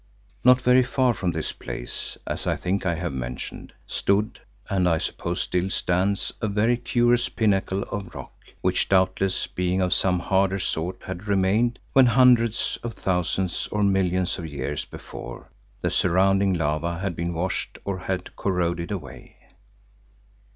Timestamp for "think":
2.55-2.87